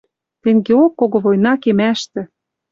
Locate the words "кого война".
0.99-1.53